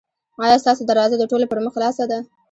ایا 0.45 0.57
ستاسو 0.63 0.81
دروازه 0.89 1.15
د 1.19 1.23
ټولو 1.31 1.45
پر 1.51 1.59
مخ 1.63 1.71
خلاصه 1.75 2.03
ده؟ 2.11 2.19